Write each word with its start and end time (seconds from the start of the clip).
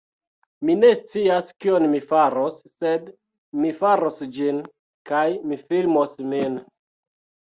Mi 0.67 0.75
ne 0.83 0.87
scias 0.99 1.51
kion 1.65 1.83
mi 1.91 1.99
faros, 2.13 2.55
sed 2.71 3.11
mi 3.65 3.73
faros 3.81 4.23
ĝin, 4.37 4.61
kaj 5.11 5.23
mi 5.51 5.59
filmos 5.67 6.17
min. 6.33 6.57